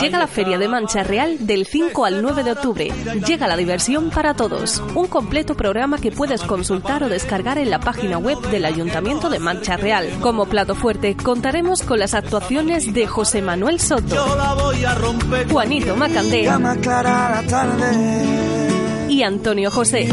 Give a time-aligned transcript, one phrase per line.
[0.00, 2.92] Llega la Feria de Mancha Real del 5 al 9 de octubre.
[3.26, 4.82] Llega la diversión para todos.
[4.94, 9.38] Un completo programa que puedes consultar o descargar en la página web del Ayuntamiento de
[9.38, 10.08] Mancha Real.
[10.20, 14.16] Como plato fuerte contaremos con las actuaciones de José Manuel Soto,
[15.50, 16.50] Juanito Macandé
[19.08, 20.08] y Antonio José.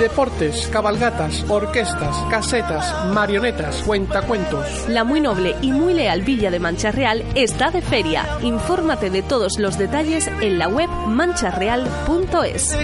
[0.00, 4.88] Deportes, cabalgatas, orquestas, casetas, marionetas, cuentacuentos.
[4.88, 8.24] La muy noble y muy leal Villa de Mancha Real está de feria.
[8.40, 12.74] Infórmate de todos los detalles en la web mancharreal.es.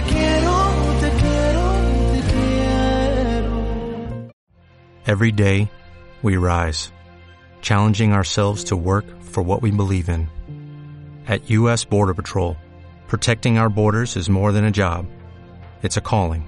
[5.07, 5.71] Every day,
[6.21, 6.91] we rise,
[7.61, 10.29] challenging ourselves to work for what we believe in.
[11.27, 11.83] At U.S.
[11.83, 12.55] Border Patrol,
[13.07, 15.07] protecting our borders is more than a job,
[15.81, 16.47] it's a calling.